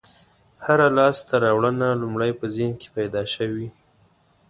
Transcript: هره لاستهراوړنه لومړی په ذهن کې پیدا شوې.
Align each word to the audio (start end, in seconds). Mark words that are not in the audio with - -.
هره 0.65 0.87
لاستهراوړنه 0.97 1.87
لومړی 2.01 2.31
په 2.39 2.45
ذهن 2.55 2.73
کې 2.81 2.87
پیدا 2.97 3.23
شوې. 3.35 3.67